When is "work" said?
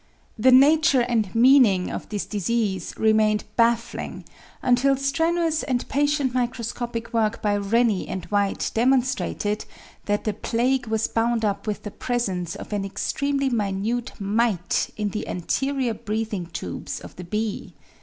7.13-7.39